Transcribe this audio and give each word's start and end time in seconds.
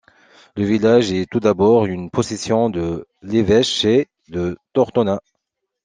Le 0.55 0.63
village 0.65 1.11
est 1.11 1.29
tout 1.29 1.39
d'abord 1.39 1.85
une 1.85 2.09
possession 2.09 2.71
de 2.71 3.07
l'évêché 3.21 4.09
de 4.29 4.57
Tortona. 4.73 5.21